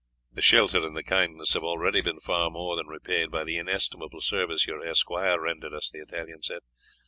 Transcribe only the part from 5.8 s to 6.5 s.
the Italian